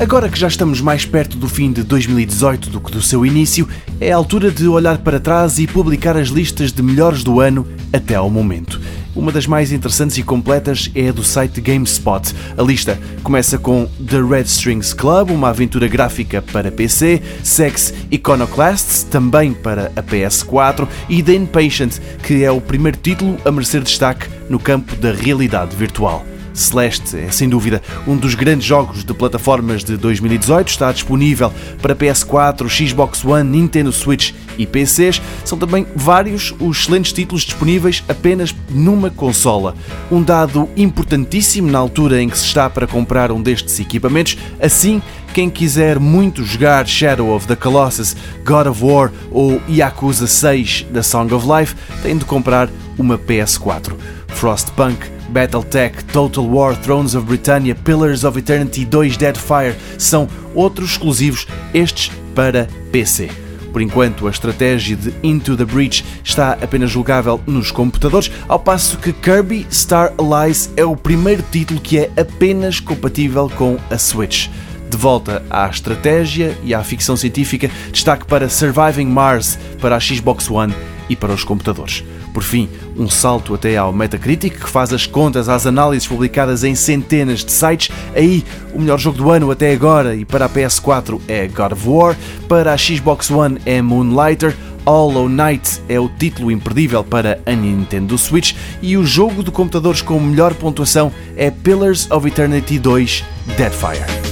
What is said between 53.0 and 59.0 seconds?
PS4. Frostpunk Battletech, Total War, Thrones of Britannia, Pillars of Eternity